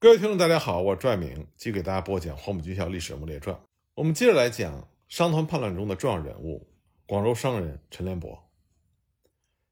[0.00, 3.56] 各位听众，大家好，我是拽明，继续给大家播讲《黄埔军校历史人物列传》。
[3.94, 6.68] 我们接着来讲商团叛乱中的重要人物——
[7.04, 8.48] 广州商人陈联博。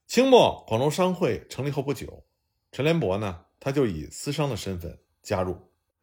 [0.08, 2.24] 清末广州商会成立后不久，
[2.72, 5.57] 陈联博呢，他就以私商的身份加入。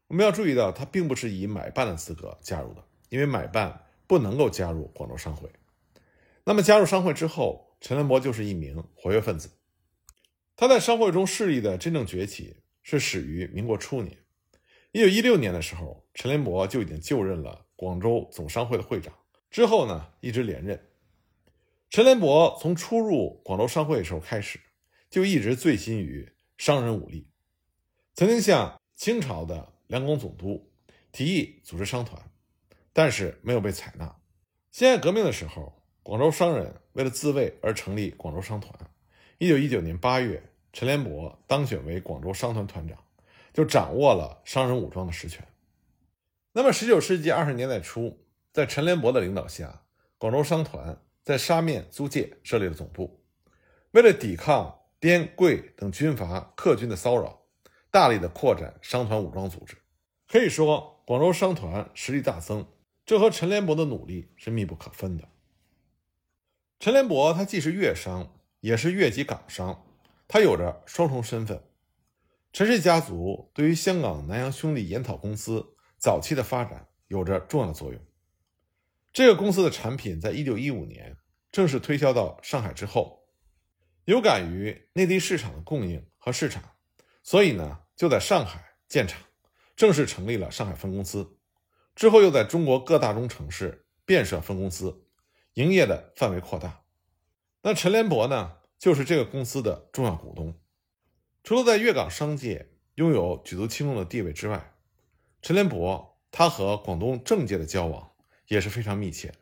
[0.07, 5.49] 我们要注意到，他并不是以买办的资格加入的，因为买办不能够加入广州商会。
[6.45, 9.49] 那么加入商会之后，陈联博就是一名活跃分子。
[10.55, 12.62] 他在商会中势力的真正崛起。
[12.83, 14.17] 是始于民国初年，
[14.91, 19.13] 一九一六年的时候，陈联博就已经就任了广州总商会的会长。
[19.49, 20.89] 之后呢，一直连任。
[21.89, 24.59] 陈联博从初入广州商会的时候开始，
[25.09, 27.29] 就一直醉心于商人武力，
[28.15, 30.69] 曾经向清朝的两广总督
[31.13, 32.21] 提议组织商团，
[32.91, 34.13] 但是没有被采纳。
[34.71, 38.77] 辛亥革命的时候，广州商人为了自卫而成立广州商团。
[39.37, 40.49] 一九一九年八月。
[40.73, 42.97] 陈连博当选为广州商团团长，
[43.53, 45.47] 就掌握了商人武装的实权。
[46.51, 49.83] 那么，十九世纪二十年代初，在陈连博的领导下，
[50.17, 53.23] 广州商团在沙面、租界设立了总部，
[53.91, 57.43] 为了抵抗滇桂等军阀客军的骚扰，
[57.91, 59.77] 大力的扩展商团武装组织。
[60.27, 62.65] 可以说，广州商团实力大增，
[63.05, 65.29] 这和陈连博的努力是密不可分的。
[66.79, 69.85] 陈连博他既是粤商，也是粤籍港商。
[70.33, 71.61] 他有着双重身份，
[72.51, 78.01] 陈氏家族对于香港南洋兄弟研讨公司早期的发展有着重要的作用。
[79.11, 81.17] 这个公司的产品在一九一五年
[81.51, 83.27] 正式推销到上海之后，
[84.05, 86.63] 有感于内地市场的供应和市场，
[87.21, 89.21] 所以呢就在上海建厂，
[89.75, 91.37] 正式成立了上海分公司。
[91.93, 95.05] 之后又在中国各大中城市建设分公司，
[95.53, 96.85] 营业的范围扩大。
[97.61, 98.62] 那陈连博呢？
[98.83, 100.53] 就是这个公司的重要股东。
[101.41, 104.73] 除了在粤港商界拥有举足轻重的地位之外，
[105.41, 108.11] 陈连博他和广东政界的交往
[108.49, 109.33] 也是非常密切。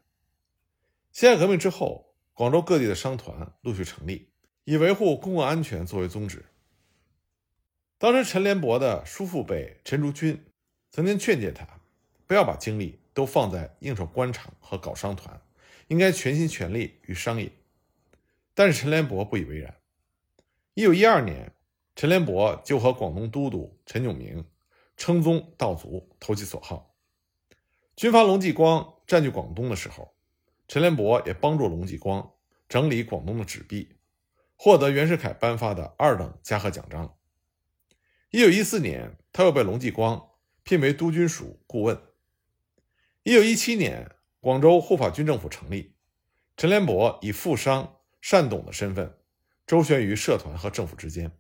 [1.12, 4.30] 辛亥革命之后，广州各地的商团陆续成立，
[4.64, 6.46] 以维护公共安全作为宗旨。
[7.98, 10.40] 当时，陈连博的叔父辈陈竹君
[10.92, 11.68] 曾经劝诫他，
[12.28, 15.42] 不要把精力都放在应酬官场和搞商团，
[15.88, 17.52] 应该全心全力于商业。
[18.54, 19.78] 但是陈连博不以为然。
[20.74, 21.54] 一九一二年，
[21.96, 24.46] 陈连博就和广东都督陈炯明
[24.96, 26.96] 称宗道族，投其所好。
[27.96, 30.16] 军阀龙继光占据广东的时候，
[30.68, 32.34] 陈连博也帮助龙继光
[32.70, 33.96] 整理广东的纸币，
[34.56, 37.18] 获得袁世凯颁发的二等嘉禾奖章。
[38.30, 40.30] 一九一四年，他又被龙继光
[40.64, 42.02] 聘为督军署顾问。
[43.24, 44.10] 一九一七年，
[44.40, 45.96] 广州护法军政府成立，
[46.56, 47.98] 陈连博以富商。
[48.22, 49.18] 善董的身份，
[49.68, 51.32] 周旋于社团和政府之间，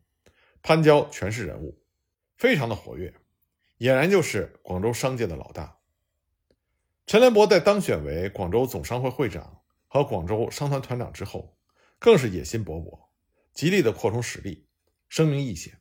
[0.62, 1.81] 攀交权势人物，
[2.38, 3.14] 非常的活跃，
[3.78, 5.78] 俨然就是广州商界的老大。
[7.06, 11.58] 陈连博在当选为广州总商会会长和广州商团团长之后，
[12.00, 13.00] 更是野心勃勃，
[13.53, 14.68] 极力的扩充实力，
[15.08, 15.80] 声名异显。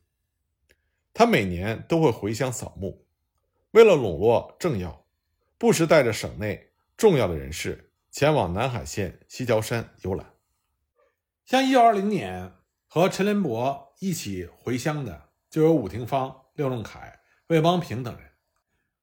[1.15, 3.06] 他每年都会回乡扫墓，
[3.71, 5.06] 为了笼络政要，
[5.56, 10.34] 不时带着省内重要的人士前往南海县西樵山游览。
[11.50, 12.53] 像一九二零年
[12.87, 17.19] 和陈联博一起回乡的，就有伍廷芳、廖仲恺、
[17.49, 18.31] 魏邦平等人。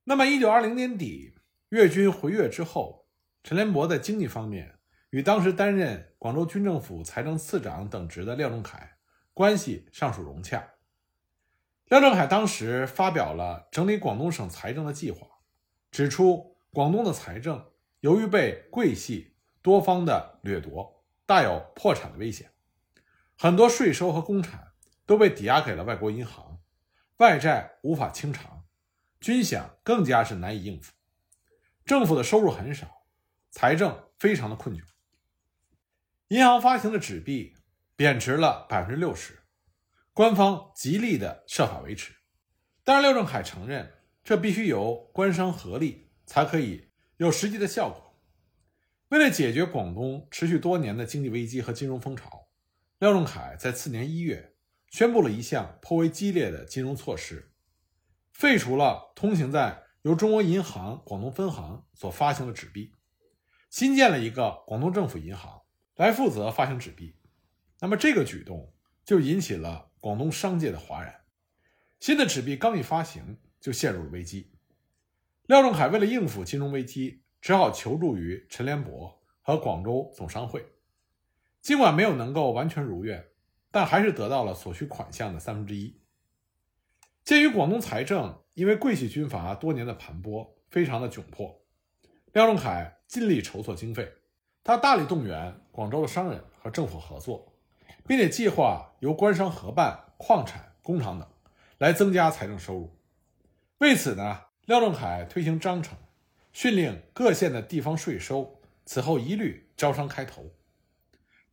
[0.06, 1.36] 那么，一九二零年底，
[1.72, 3.06] 粤军回粤之后，
[3.44, 8.92] 陈联博在经济方面与当时担任广州军政府财政次长等职的廖仲恺
[9.34, 10.66] 关系尚属融洽。
[11.90, 15.28] 廖仲恺当时发表了整理广东省财政的计划，
[15.92, 17.66] 指出广东的财政
[18.00, 20.94] 由于被桂系多方的掠夺。
[21.28, 22.52] 大有破产的危险，
[23.38, 24.72] 很多税收和公产
[25.06, 26.62] 都被抵押给了外国银行，
[27.18, 28.64] 外债无法清偿，
[29.20, 30.94] 军饷更加是难以应付，
[31.84, 33.04] 政府的收入很少，
[33.52, 34.82] 财政非常的困窘，
[36.30, 37.58] 银行发行的纸币
[37.98, 39.44] 贬值了百分之六十，
[40.14, 42.16] 官方极力的设法维持，
[42.86, 48.07] 但是廖仲恺承认，这必须由官商合力才可以有实际的效果。
[49.10, 52.50] 为了解决广东持续多年的经济危机和金融风潮，
[53.00, 54.54] 廖仲恺在次年一月
[54.90, 57.54] 宣布了一项颇为激烈的金融措施，
[58.34, 62.92] 废除了通行在由中国银行广东分行所发行的纸币，
[63.70, 65.62] 新建了一个广东政府银行
[65.96, 67.16] 来负责发行纸币。
[67.80, 68.74] 那么这个举动
[69.06, 71.22] 就引起了广东商界的哗然，
[72.02, 74.52] 新的纸币刚一发行就陷入了危机。
[75.46, 77.24] 廖仲恺为了应付金融危机。
[77.48, 80.66] 只好求助于陈连博和广州总商会，
[81.62, 83.26] 尽管没有能够完全如愿，
[83.72, 85.98] 但还是得到了所需款项的三分之一。
[87.24, 91.62] 鉴于广东财政因为桂系军阀多年的盘剥非常的窘迫，
[92.34, 94.12] 廖仲恺尽力筹措经费。
[94.62, 97.54] 他大力动员广州的商人和政府合作，
[98.06, 101.26] 并且计划由官商合办矿产、工厂等，
[101.78, 103.00] 来增加财政收入。
[103.78, 105.98] 为此呢，廖仲恺推行章程，
[106.60, 110.56] 训令各县的地方税收此后一律招商开投。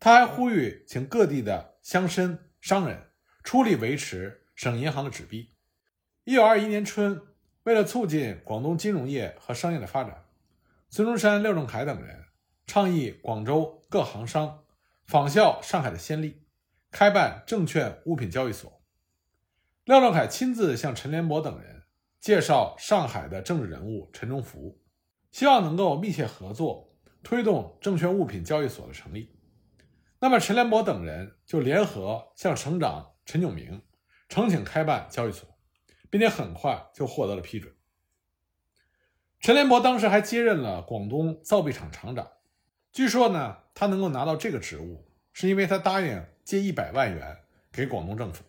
[0.00, 3.10] 他还呼吁请各地的乡绅、商人
[3.42, 5.50] 出力维持省银行的纸币。
[6.24, 7.20] 一九二一年春，
[7.64, 10.24] 为了促进广东金融业和商业的发展，
[10.88, 12.24] 孙中山、廖仲恺等人
[12.64, 14.64] 倡议广州各行商
[15.04, 16.46] 仿效上海的先例，
[16.90, 18.82] 开办证券物品交易所。
[19.84, 21.82] 廖仲恺亲自向陈连博等人
[22.18, 24.80] 介绍上海的政治人物陈忠福，
[25.34, 26.94] 希望能够密切合作，
[27.24, 29.34] 推动证券物品交易所的成立。
[30.20, 33.82] 那么，陈连博等人就联合向省长陈炯明
[34.28, 35.48] 呈请开办交易所。
[36.14, 37.74] 并且很快就获得了批准。
[39.40, 42.30] 陈连博当时还接任了广东造币厂厂长。
[42.92, 47.38] 据说呢，他能够拿到这个职务，是因为他答应借一百万元
[47.72, 48.44] 给广东政府。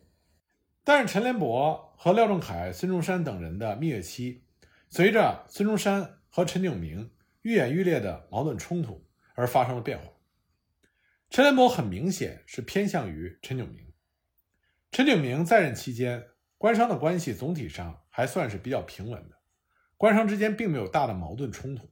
[0.84, 4.44] 但是陈连博和廖仲恺、孙中山等人的蜜月期，
[4.88, 7.12] 随着孙中山和陈炯明
[7.44, 10.12] 愈演愈烈的矛盾冲突而发生了变化。
[11.30, 13.94] 陈联博很明显是偏向于陈炯明。
[14.92, 16.28] 陈炯明在任期间。
[16.58, 19.38] 官商的关系总体上还算是比较平稳的，
[19.96, 21.90] 官商之间并没有大的矛盾冲突。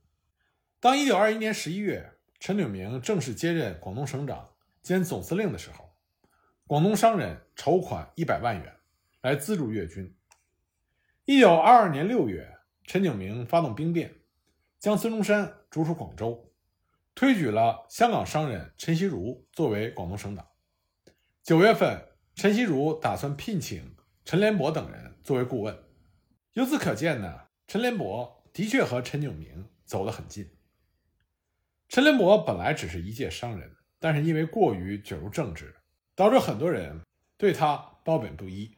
[0.81, 4.49] 当一九二一年十一月，陈炯明正式接任广东省长
[4.81, 5.95] 兼总司令的时候，
[6.67, 8.75] 广东商人筹款一百万元
[9.21, 10.13] 来资助粤军。
[11.23, 14.13] 一九二二年六月，陈炯明发动兵变，
[14.83, 16.51] 将孙中山逐出广州，
[17.15, 20.45] 推举了香港商人陈锡如作为广东省长。
[21.41, 23.95] 九月份，陈锡如打算聘请。
[24.25, 25.79] 陈联博等人作为顾问，
[26.51, 30.51] 由此可见呢，陈联博的确和陈炯明走得很近。
[31.87, 35.73] 陈联博本来只是一介商人，但是因为过于卷入政治，
[36.13, 36.99] 导致很多人
[37.37, 38.75] 对他褒贬不一。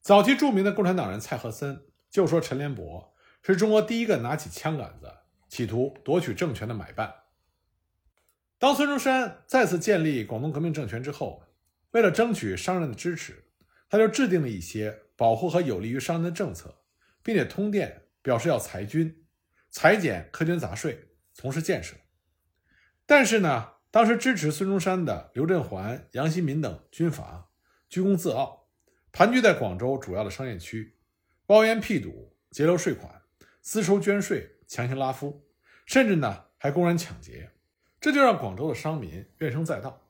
[0.00, 3.11] 早期著名的共产党人蔡和森就说陈联博
[3.42, 5.12] 是中国第一个拿起枪杆子
[5.48, 7.12] 企图夺取政权的买办。
[8.58, 11.44] 当孙中山再次建立广东革命政权之后，
[11.90, 13.48] 为了争取商人的支持。
[13.88, 16.82] 他就制定了一些保护和有利于商人的政策，
[17.22, 19.26] 并且通电表示要裁军、
[19.68, 21.94] 裁减苛捐杂税，从事建设。
[23.04, 27.50] 但是呢，当时支持孙中山的刘振环、杨新民等军阀
[27.90, 28.70] 居功自傲，
[29.12, 30.96] 盘踞在广州主要的商业区，
[31.44, 33.21] 包烟辟赌、截留税款、
[33.62, 35.46] 私收捐税、强行拉夫，
[35.86, 37.52] 甚至呢还公然抢劫，
[38.00, 40.08] 这就让广州的商民怨声载道。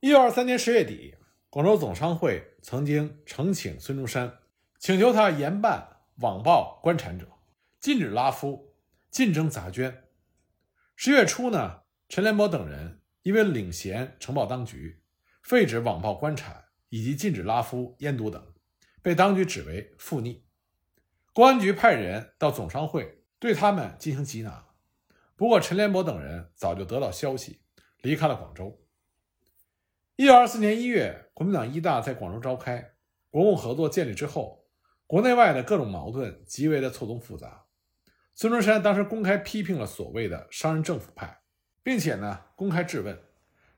[0.00, 1.14] 一九二三年十月底。
[1.52, 4.38] 广州总商会曾经呈请孙中山，
[4.78, 7.26] 请求他严办网暴官产者，
[7.80, 8.72] 禁止拉夫，
[9.10, 10.04] 禁征杂捐。
[10.94, 15.02] 十月初呢，陈联博等人因为领衔呈报当局，
[15.42, 18.54] 废止网暴官产以及禁止拉夫、烟毒等，
[19.02, 20.44] 被当局指为附逆。
[21.32, 24.66] 公安局派人到总商会对他们进行缉拿，
[25.36, 27.60] 不过陈连博等人早就得到消息，
[28.02, 28.80] 离开了广州。
[30.16, 32.94] 一九二四年一月，国民党一大在广州召开，
[33.30, 34.66] 国共合作建立之后，
[35.06, 37.64] 国内外的各种矛盾极为的错综复杂。
[38.34, 41.40] 孙中山当时公开批评了所谓的商人政府派，
[41.82, 43.16] 并且呢公开质问：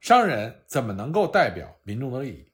[0.01, 2.53] 商人怎么能够代表民众的利益？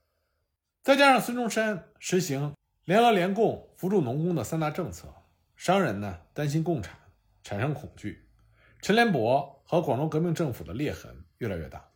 [0.82, 2.52] 再加上孙中山实行
[2.88, 5.14] 联俄联共扶助农工的三大政策，
[5.56, 6.98] 商人呢担心共产，
[7.42, 8.26] 产生恐惧，
[8.80, 11.90] 陈联博和广州革命政府的裂痕越来越大。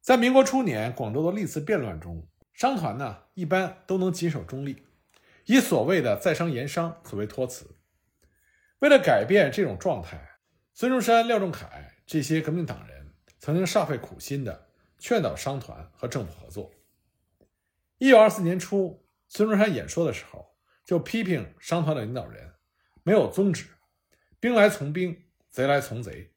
[0.00, 4.82] 在民国初年，广州的历次变乱中，商团呢一般都能谨守中立，
[5.44, 7.76] 以所谓的在商言商作为托词。
[8.78, 10.38] 为了改变这种状态，
[10.72, 11.68] 孙中山、廖仲恺
[12.06, 16.72] 这些革命党人曾经煞费苦心的劝导商团和政府合作。
[17.98, 22.52] 一九二四年初，孙中山演说的时候就批评商团的领导人
[23.02, 23.64] 没有宗旨，
[24.38, 26.34] 兵来从兵，贼来从贼。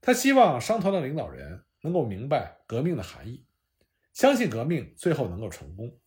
[0.00, 1.62] 他希望商团的领导人。
[1.84, 3.44] 能够明白革命的含义，
[4.14, 6.00] 相信革命最后能够成功。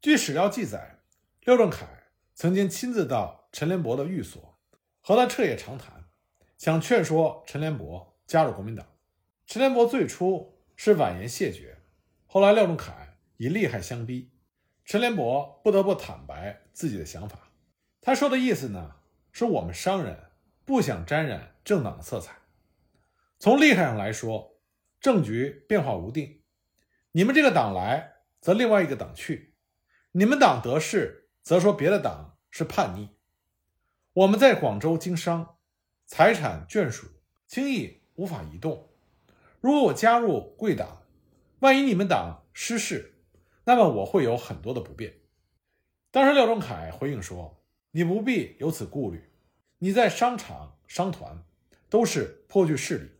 [0.00, 1.00] 据史料记载，
[1.40, 1.84] 廖仲恺
[2.32, 4.56] 曾经亲自到陈联博的寓所，
[5.00, 6.04] 和他彻夜长谈，
[6.56, 8.86] 想劝说陈联博加入国民党。
[9.48, 11.82] 陈联博最初是婉言谢绝，
[12.26, 14.30] 后来廖仲恺以利害相逼，
[14.84, 17.38] 陈连博不得不坦白自己的想法。
[18.00, 18.96] 他说的意思呢，
[19.32, 20.18] 是我们商人
[20.64, 22.34] 不想沾染政党的色彩，
[23.38, 24.52] 从厉害上来说。
[25.00, 26.40] 政局变化无定，
[27.12, 29.52] 你们这个党来，则另外一个党去；
[30.12, 33.10] 你们党得势，则说别的党是叛逆。
[34.14, 35.58] 我们在广州经商，
[36.06, 37.06] 财产眷属，
[37.46, 38.88] 轻易无法移动。
[39.60, 41.02] 如果我加入贵党，
[41.58, 43.13] 万一你们党失势，
[43.64, 45.14] 那么我会有很多的不便。
[46.10, 49.30] 当时廖仲恺回应说：“你不必有此顾虑，
[49.78, 51.42] 你在商场、商团
[51.88, 53.10] 都是颇具势力，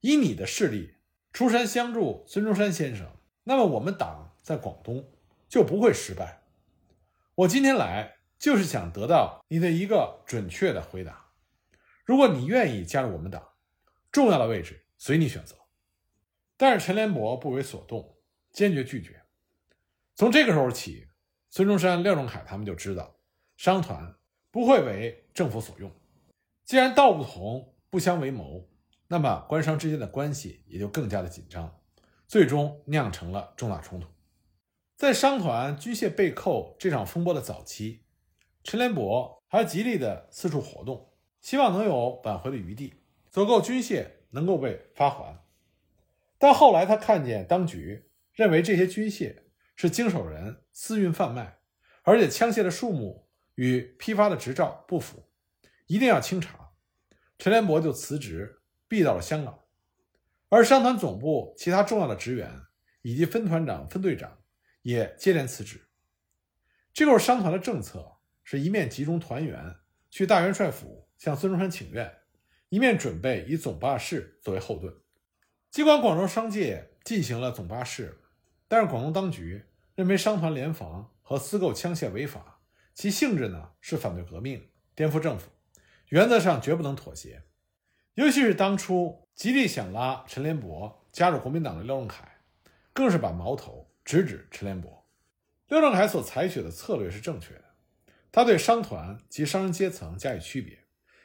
[0.00, 0.94] 以你的势力
[1.32, 3.06] 出山相助孙中山先生，
[3.44, 5.12] 那么我们党在广东
[5.48, 6.42] 就不会失败。
[7.34, 11.32] 我今天来就是想得到你的一个准确的回答。
[12.04, 13.50] 如果你愿意加入我们党，
[14.10, 15.56] 重要的位置随你选择。”
[16.56, 18.16] 但是陈连博不为所动，
[18.50, 19.25] 坚决拒绝。
[20.16, 21.06] 从这个时候起。
[21.48, 23.16] 孙中山、廖仲恺他们就知道，
[23.56, 24.14] 商团
[24.50, 25.90] 不会为政府所用。
[26.64, 28.68] 既然道不同不相为谋，
[29.08, 31.80] 那么官商之间的关系也就更加的紧张，
[32.26, 34.08] 最终酿成了重大冲突。
[34.96, 38.02] 在商团军械被扣这场风波的早期，
[38.62, 42.92] 陈连博还极力的四处活动，希望能有挽回的余地，
[43.30, 45.42] 走够军械能够被发还。
[46.36, 49.45] 但后来他看见当局认为这些军械。
[49.76, 51.58] 是经手人私运贩卖，
[52.02, 55.28] 而且枪械的数目与批发的执照不符，
[55.86, 56.70] 一定要清查。
[57.38, 59.64] 陈连博就辞职，避到了香港。
[60.48, 62.50] 而商团总部其他重要的职员
[63.02, 64.38] 以及分团长、分队长
[64.80, 65.88] 也接连辞职。
[66.94, 69.76] 这会儿商团的政策是一面集中团员
[70.08, 72.10] 去大元帅府向孙中山请愿，
[72.70, 74.94] 一面准备以总办事作为后盾。
[75.70, 78.22] 尽管广州商界进行了总办事。
[78.68, 82.60] 但是广东当局认为商团联防和私购枪械违法，
[82.94, 85.50] 其性质呢是反对革命、颠覆政府，
[86.08, 87.44] 原则上绝不能妥协。
[88.14, 92.26] 尤其是当初极力想拉陈连博加入国民党的廖仲恺，
[92.92, 95.06] 更是把矛头直指陈连博。
[95.68, 97.64] 廖仲恺所采取的策略是正确的，
[98.32, 100.84] 他对商团及商人阶层加以区别，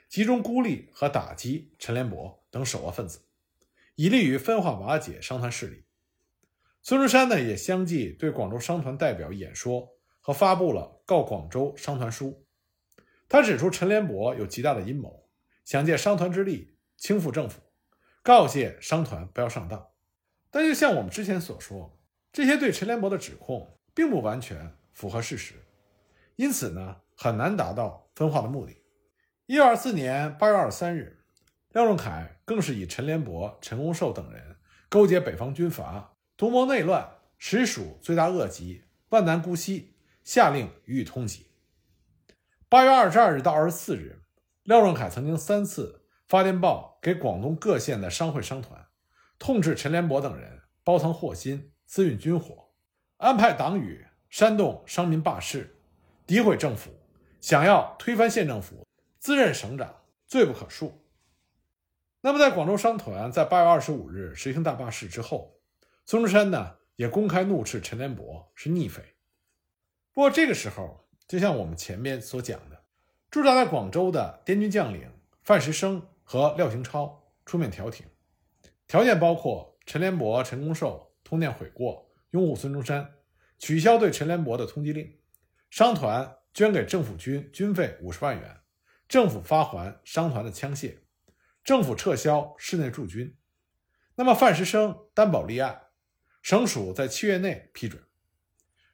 [0.10, 3.22] 集中孤立和打击陈连博等首恶分子，
[3.96, 5.86] 以利于分化瓦解商团势力。
[6.84, 9.88] 孙中山呢，也相继对广州商团代表演说
[10.20, 12.44] 和发布了《告广州商团书》。
[13.30, 15.30] 他指出陈联博有极大的阴谋，
[15.64, 17.62] 想借商团之力倾覆政府，
[18.24, 19.90] 告诫商团不要上当。
[20.50, 22.00] 但就像我们之前所说，
[22.34, 25.54] 这些对陈联博的指控并不完全符合事实，
[26.36, 28.76] 因此呢，很难达到分化的目的。
[29.46, 31.24] 一九二四年八月二十三日，
[31.74, 34.58] 廖仲恺更是以陈联博、陈公寿等人
[34.90, 36.11] 勾结北方军阀。
[36.42, 39.94] 图谋内乱，实属罪大恶极，万难姑息，
[40.24, 41.42] 下令予以通缉。
[42.68, 44.24] 八月二十二日到二十四日，
[44.64, 48.88] 廖仲恺曾经三次发电报给广东各县的商会商团，
[49.38, 52.72] 痛斥陈联博等人包藏祸心，私运军火，
[53.18, 55.78] 安排党羽煽动商民罢市，
[56.26, 56.90] 诋毁政府，
[57.40, 58.84] 想要推翻县政府，
[59.20, 60.92] 自任省长，罪不可恕。
[62.22, 65.61] 那么，在广州商团在八月二十五日实行大罢市之后。
[66.06, 69.02] 孙中山呢，也公开怒斥陈联博是逆匪。
[70.14, 72.84] 不过这个时候，就像我们前面所讲的，
[73.30, 75.10] 驻扎在广州的滇军将领
[75.42, 78.06] 范石生和廖廷超出面调停，
[78.88, 83.14] 条件包括陈连博、陈公寿通电悔过，拥护孙中山，
[83.58, 85.18] 取消对陈连博的通缉令，
[85.70, 88.60] 商团捐给政府军军费五十万元，
[89.08, 90.98] 政府发还商团的枪械，
[91.64, 93.38] 政府撤销室内驻军。
[94.16, 95.84] 那么范石生担保立案。
[96.42, 98.02] 省属在七月内批准，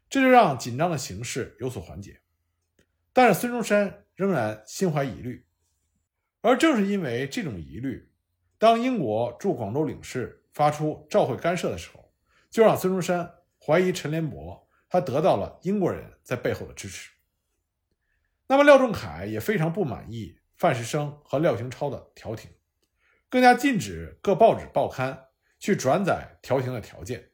[0.10, 2.22] 这就让紧张的形势有所缓解。
[3.14, 5.46] 但是孙中山仍然心怀疑虑，
[6.42, 8.12] 而正是因为这种疑虑，
[8.58, 12.14] 当英国驻广州领事发出召回干涉的时候，
[12.50, 17.12] 就让孙中山怀疑陈联博他得到了英国人在背后的支持。
[18.48, 22.52] 那么廖仲恺也非常不满意范石生和廖行超的调停，
[23.30, 25.28] 更加禁止各报纸报刊
[25.60, 27.32] 去转载调停的条件。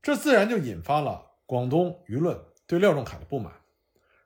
[0.00, 3.52] 这自然就引发了广东舆论对廖仲恺的不满。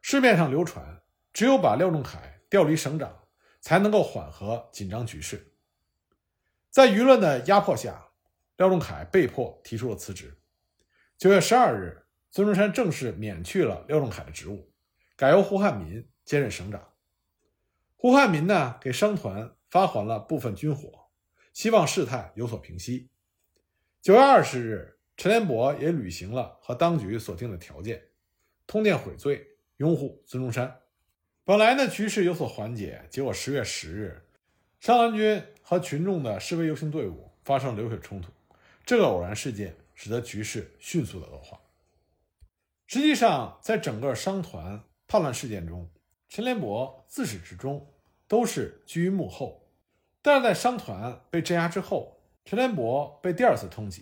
[0.01, 1.03] 市面上流传，
[1.33, 3.25] 只有把廖仲恺调离省长，
[3.61, 5.55] 才能够缓和紧张局势。
[6.71, 8.09] 在舆论的压迫下，
[8.57, 10.39] 廖仲恺被迫提出了辞职。
[11.17, 14.73] 九月十二日，孙中山正式免去了廖仲恺的职务，
[15.17, 16.93] 改由胡汉民接任省长。
[17.97, 21.11] 胡汉民呢，给商团发还了部分军火，
[21.53, 23.11] 希望事态有所平息。
[24.01, 24.99] 九月二十日。
[25.23, 28.03] 陈连博也履行了和当局所定的条件，
[28.67, 30.81] 通电悔罪，拥护孙中山。
[31.45, 34.27] 本来呢，局势有所缓解，结果十月十日，
[34.81, 38.33] 商团军和群众的示威游行队伍发生流血冲突。
[38.85, 41.61] 这个偶然事件使得局势迅速的恶化。
[42.89, 45.89] 实际上，在整个商团叛乱事件中，
[46.29, 47.89] 陈连博自始至终
[48.27, 49.69] 都是居于幕后。
[50.21, 54.01] 但是在商团被镇压之后，陈连博被第二次通缉，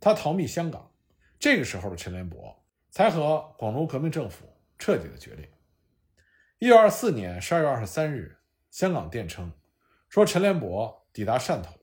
[0.00, 0.90] 他逃密香港。
[1.38, 4.44] 这个时候的陈联博才和广东革命政府
[4.78, 5.48] 彻底的决裂。
[6.58, 8.38] 一九二四年十二月二十三日，
[8.70, 9.52] 香港电称
[10.08, 11.74] 说陈联博抵达汕头，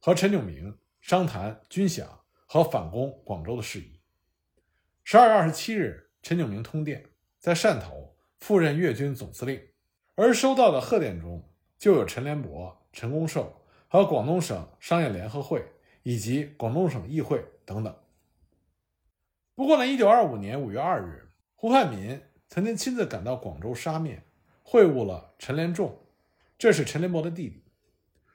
[0.00, 2.06] 和陈炯明商谈军饷
[2.46, 4.00] 和反攻广州的事宜。
[5.04, 7.04] 十二月二十七日，陈炯明通电，
[7.38, 9.60] 在汕头赴任粤军总司令，
[10.16, 11.48] 而收到的贺电中
[11.78, 15.64] 就有陈联博、陈公寿和广东省商业联合会
[16.08, 17.94] 以及广东省议会等等。
[19.54, 24.24] 不过呢，一九二五年五月二日，胡汉民曾经亲自赶到广州沙面，
[24.62, 26.06] 会晤了陈连仲，
[26.56, 27.62] 这是陈连博的弟弟，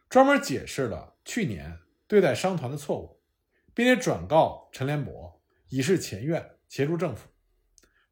[0.08, 3.20] 专门解释了去年对待商团的错误，
[3.74, 6.52] 并且转告陈连博以示前愿。
[6.70, 7.28] 协助政府，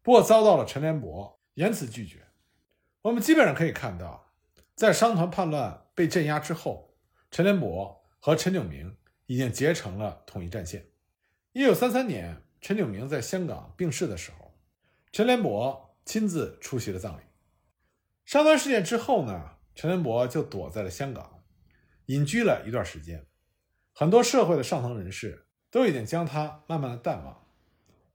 [0.04, 2.28] 不过遭到了陈连博严词拒绝。
[3.02, 4.34] 我们基本上可以看到，
[4.76, 6.96] 在商团叛乱被镇压之后，
[7.32, 8.96] 陈连博和陈炯明
[9.32, 10.88] 已经结成了统一战线。
[11.54, 14.54] 一九三三年，陈炯明在香港病逝的时候，
[15.14, 17.24] 陈连博亲自出席了葬礼。
[18.26, 21.46] 商团事件之后呢，陈连博就躲在了香港，
[22.08, 23.26] 隐居了一段时间。
[23.94, 27.48] 很多社会的上层人士都已经将他慢慢的淡忘。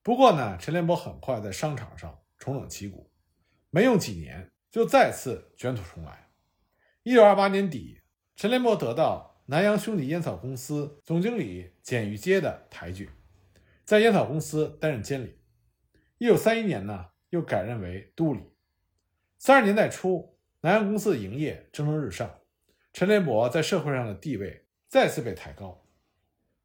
[0.02, 3.11] 不过呢，陈连博很快在商场上重整旗鼓，
[3.70, 6.28] 没用几年就再次卷土重来。
[7.04, 8.02] 一九二八年底，
[8.37, 13.08] 陈连博得到南洋兄弟烟草公司总经理简玉阶的抬举，
[13.84, 15.38] 在烟草公司担任监理。
[16.18, 18.40] 一九三一年呢，又改任为督理。
[19.38, 22.40] 三十年代初，南洋公司的营业蒸蒸日上，
[22.92, 25.86] 陈联博在社会上的地位再次被抬高。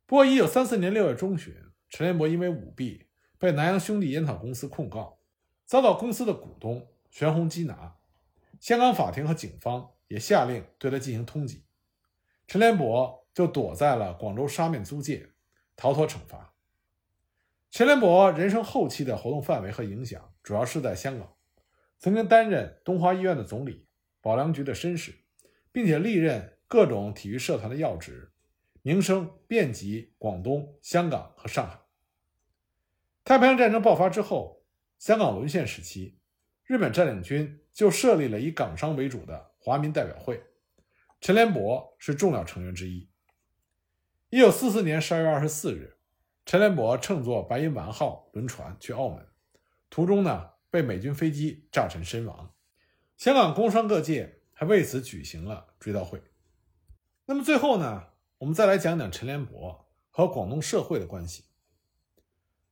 [0.07, 1.53] 不过，一九三四年六月中旬，
[1.87, 3.05] 陈联博因为舞弊。
[3.37, 5.17] 被南洋兄弟烟草公司控告，
[5.65, 7.95] 遭到公司的股东全红缉拿。
[8.59, 11.61] 香港法庭和警方也下令对他进行通缉。
[12.47, 15.29] 陈联博就躲在了广州沙面租界，
[15.75, 16.53] 逃脱惩罚。
[17.69, 21.33] 陈联博人生后期的活动范围和影响主要是在香港，
[21.97, 23.87] 曾经担任东华医院的总理、
[24.19, 25.13] 保良局的绅士，
[25.71, 28.33] 并且历任各种体育社团的要职，
[28.81, 31.79] 名声遍及广东、香港和上海。
[33.23, 34.65] 太平洋战争爆发之后，
[34.99, 36.17] 香港沦陷时期，
[36.65, 40.43] 日本占领军就设立了以港商为主的华民代表会，
[41.21, 43.07] 陈连博是重要成员之一。
[44.31, 45.95] 一九四四年十二月二十四日，
[46.47, 49.27] 陈连博乘坐白银丸号轮船去澳门，
[49.91, 52.55] 途中呢被美军飞机炸沉身亡。
[53.17, 56.19] 香港工商各界还为此举行了追悼会。
[57.25, 58.07] 那么最后呢，
[58.39, 61.43] 我们再来讲讲陈连博和广东社会的关系。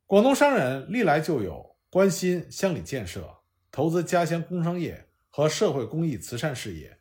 [0.06, 6.98] 广东商人历来就有关心乡里建设、投资家乡工商业和社会公益慈善事业、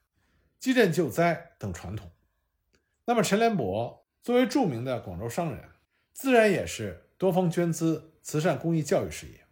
[0.60, 2.12] 济赈救灾等传统。
[3.06, 5.70] 那么，陈连博作为著名的广州商人，
[6.12, 9.46] 自然也是多方捐资慈善公益教育事业，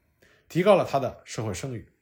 [0.48, 1.94] 提高了他的社会声誉。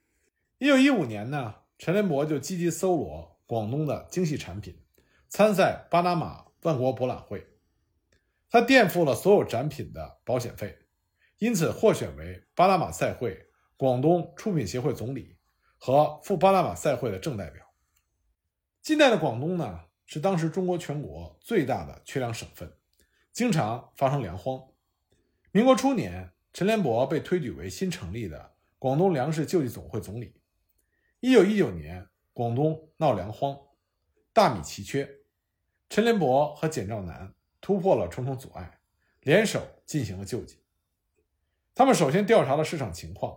[0.57, 4.81] 一九一五年呢，陈连博就积极搜罗广东的精细产品，
[5.29, 7.45] 参赛巴拿马万国博览会，
[8.49, 10.79] 他垫付了所有展品的保险费。
[11.37, 15.37] 因此获选为巴拿马赛会广东出品协会总理
[15.77, 17.64] 和赴巴拿马赛会的正代表。
[18.85, 22.71] 近代的广东呢，是当时中国全国最大的缺粮省份，
[23.31, 24.63] 经常发生粮荒。
[25.51, 30.35] 民国初年，陈连博被推举为新成立的广东粮食救济总会总理。
[31.19, 33.57] 一九一九年，广东闹粮荒，
[34.31, 35.09] 大米奇缺，
[35.89, 38.81] 陈连博和简兆南突破了重重阻碍，
[39.21, 40.59] 联手进行了救济。
[41.73, 43.35] 他们首先调查了市场情况，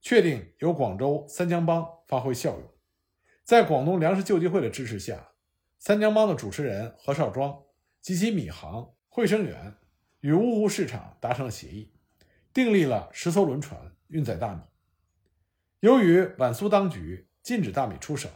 [0.00, 2.75] 确定由广州三江帮发挥效用。
[3.46, 5.28] 在广东粮食救济会的支持下，
[5.78, 7.62] 三江帮的主持人何少庄
[8.00, 9.76] 及其米行惠生园
[10.18, 11.92] 与芜湖市场达成了协议，
[12.52, 14.60] 订立了十艘轮船运载大米。
[15.78, 18.28] 由于皖苏当局禁止大米出省，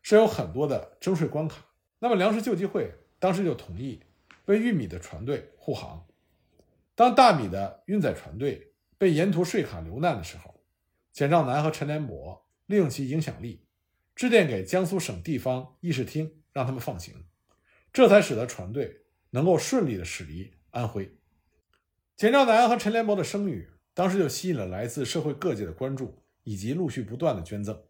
[0.00, 1.56] 设有很多的征税关卡，
[1.98, 4.00] 那么粮食救济会当时就同意
[4.44, 6.06] 为运米的船队护航。
[6.94, 8.68] 当大米的运载船队。
[8.98, 10.62] 被沿途税卡流难的时候，
[11.10, 13.66] 简兆南和陈连博利用其影响力，
[14.14, 17.24] 致电给江苏省地方议事厅，让他们放行，
[17.92, 21.16] 这才使得船队能够顺利的驶离安徽。
[22.16, 27.82] 简兆南和陈连博的声誉，当时就吸引了来自社会各界的关注，以及陆续不断的捐赠。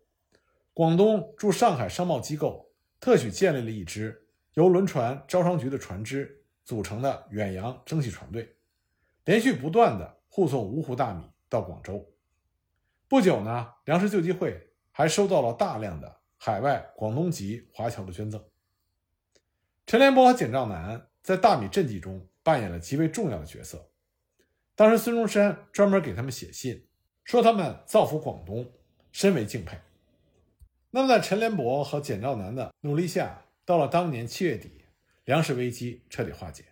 [0.72, 8.56] 广东驻上海商贸机构特许建立了一支由轮船招商局的船只组成的远洋蒸汽船队，
[9.24, 10.18] 连续不断的。
[10.34, 12.10] 护送芜湖大米到广州。
[13.06, 18.42] 不久呢，粮食救济会还收到了大量的海外广东籍华侨的捐赠。
[19.86, 23.90] 陈连博和简兆南在大米赈济中扮演了极为重要的角色。
[24.74, 26.86] 当时孙中山专门给他们写信，
[27.24, 28.70] 说他们造福广东，
[29.10, 29.76] 深为敬佩。
[30.90, 34.84] 那么，在陈连博和简兆南的努力下，到了当年七月底，
[35.24, 36.64] 粮食危机彻底化解。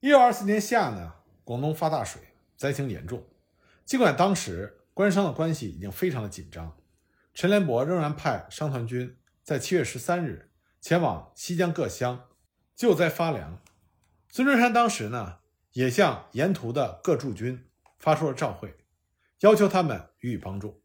[0.00, 1.12] 一九二四年夏呢，
[1.44, 2.20] 广东发大水，
[2.56, 3.22] 灾情严重。
[3.84, 6.76] 尽管当时官商的关系已经非常的紧张，
[7.36, 12.30] 陈连博仍然派商团军在七月十三日前往西江各乡
[12.74, 13.62] 救灾发粮。
[14.30, 15.40] 孙中山当时呢，
[15.72, 17.68] 也向沿途的各驻军
[17.98, 18.78] 发出了照会，
[19.40, 20.82] 要求他们予以帮助。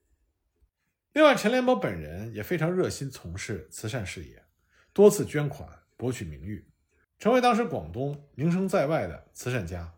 [1.13, 4.43] 另外，陈连博本人也非常热心从事慈善事业，
[4.91, 6.69] 多次捐款博取名誉，
[7.17, 9.93] 成为当时广东名声在外的慈善家。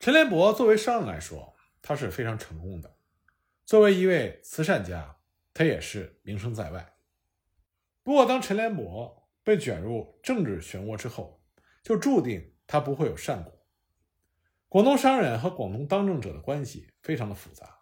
[0.00, 2.90] 陈连博作为商人来说，他是非常成功的；
[3.64, 5.13] 作为一位慈善家，
[5.54, 6.94] 他也是名声在外。
[8.02, 11.42] 不过，当陈联博被卷入政治漩涡之后，
[11.82, 13.64] 就注定他不会有善果。
[14.68, 17.78] 广东商人和广东当政者的关系非常的复杂，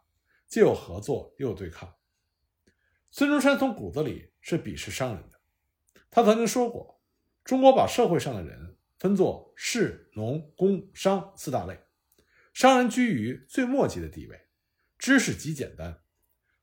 [0.46, 1.92] 既有合作，又有对抗。
[3.10, 5.40] 孙中山从骨子里是鄙视商人的。
[6.10, 7.02] 他曾经说过
[7.42, 11.80] ：“中国把社会上的人分作士、农、工、商四大类，
[12.52, 14.48] 商人居于最末级的地位，
[14.98, 16.01] 知识极简单，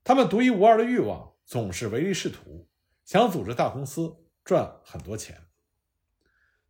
[0.09, 2.67] 他们独一无二的欲望总是唯利是图，
[3.05, 4.11] 想组织大公司
[4.43, 5.39] 赚很多钱。”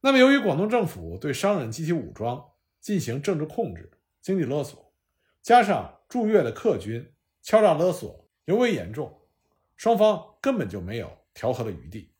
[0.02, 4.93] 那么，由于广东政府对商人及其武装进行政治控制、经济勒索，
[5.41, 9.21] 加上驻粤的客军敲诈勒索尤为严重。
[9.78, 12.13] 双方根本就没有调和的余地。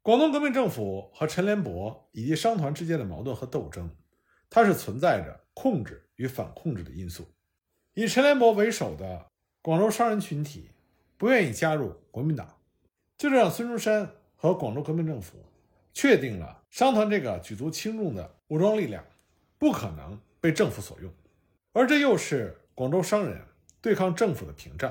[0.00, 3.94] 广东革命政府和陈联博以及商团之间的矛盾和斗争，
[4.48, 7.34] 它是存在着控制与反控制的因素。
[7.92, 9.29] 以陈联博为首的
[9.62, 10.70] 广州商人群体
[11.18, 12.56] 不愿意加入国民党，
[13.18, 15.34] 就这样，孙中山和广州革命政府
[15.92, 19.04] 确定了商团这个举足轻重的武装力量
[19.58, 21.12] 不可能被政府所用，
[21.72, 23.42] 而这又是广州商人
[23.82, 24.90] 对抗政府的屏障。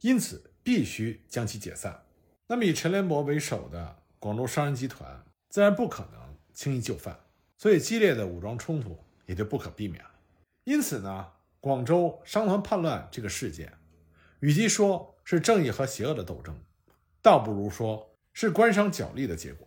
[0.00, 2.04] 因此，必须将其解散。
[2.46, 7.18] 那么，以陈联博为首的广州商人集团自然不可能轻易就范，
[7.56, 10.10] 所以激烈的武装冲突也就不可避免了。
[10.64, 13.72] 因此呢，广州商团叛乱这个事件，
[14.44, 16.54] 与其说是正义和邪恶的斗争，
[17.22, 19.66] 倒不如说是官商角力的结果。